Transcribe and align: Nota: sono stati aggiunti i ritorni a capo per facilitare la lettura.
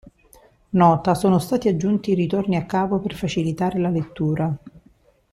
Nota: 0.69 1.13
sono 1.13 1.37
stati 1.37 1.67
aggiunti 1.67 2.09
i 2.09 2.13
ritorni 2.15 2.55
a 2.55 2.65
capo 2.65 2.97
per 2.97 3.13
facilitare 3.13 3.77
la 3.77 3.89
lettura. 3.91 4.57